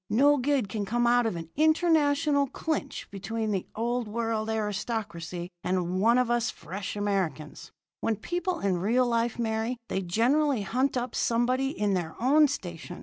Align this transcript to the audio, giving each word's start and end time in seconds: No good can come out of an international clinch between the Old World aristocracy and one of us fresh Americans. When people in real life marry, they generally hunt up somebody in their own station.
No 0.09 0.37
good 0.37 0.67
can 0.67 0.83
come 0.83 1.05
out 1.05 1.27
of 1.27 1.35
an 1.35 1.51
international 1.55 2.47
clinch 2.47 3.07
between 3.11 3.51
the 3.51 3.67
Old 3.75 4.07
World 4.07 4.49
aristocracy 4.49 5.51
and 5.63 6.01
one 6.01 6.17
of 6.17 6.31
us 6.31 6.49
fresh 6.49 6.95
Americans. 6.95 7.71
When 7.99 8.15
people 8.15 8.61
in 8.61 8.79
real 8.79 9.05
life 9.05 9.37
marry, 9.37 9.77
they 9.89 10.01
generally 10.01 10.63
hunt 10.63 10.97
up 10.97 11.13
somebody 11.13 11.69
in 11.69 11.93
their 11.93 12.15
own 12.19 12.47
station. 12.47 12.99